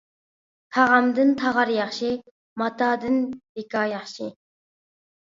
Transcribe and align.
تاغامدىن 0.77 1.33
تاغار 1.41 1.71
ياخشى، 1.75 2.09
ماتادىن 2.63 3.19
دىكا 3.35 3.85
ياخشى. 3.93 4.31